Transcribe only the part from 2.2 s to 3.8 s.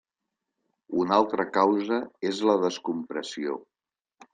és la descompressió.